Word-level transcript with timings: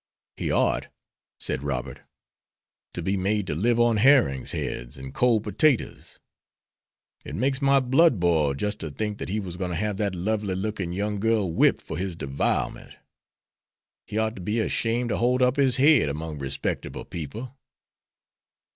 "He 0.35 0.49
ought," 0.49 0.87
said 1.39 1.61
Robert, 1.61 2.01
"to 2.95 3.03
be 3.03 3.15
made 3.15 3.45
to 3.45 3.53
live 3.53 3.79
on 3.79 3.97
herrings' 3.97 4.51
heads 4.51 4.97
and 4.97 5.13
cold 5.13 5.43
potatoes. 5.43 6.17
It 7.23 7.35
makes 7.35 7.61
my 7.61 7.79
blood 7.79 8.19
boil 8.19 8.55
just 8.55 8.79
to 8.79 8.89
think 8.89 9.19
that 9.19 9.29
he 9.29 9.39
was 9.39 9.57
going 9.57 9.69
to 9.69 9.77
have 9.77 9.97
that 9.97 10.15
lovely 10.15 10.55
looking 10.55 10.91
young 10.91 11.19
girl 11.19 11.53
whipped 11.53 11.83
for 11.83 11.97
his 11.99 12.15
devilment. 12.15 12.95
He 14.07 14.17
ought 14.17 14.35
to 14.37 14.41
be 14.41 14.59
ashamed 14.59 15.09
to 15.09 15.17
hold 15.17 15.43
up 15.43 15.57
his 15.57 15.75
head 15.75 16.09
among 16.09 16.39
respectable 16.39 17.05
people." 17.05 17.55